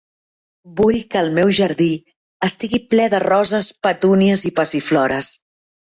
[0.79, 1.89] Vull que el meu jardí
[2.49, 5.35] estigui ple de roses, petúnies i passiflores.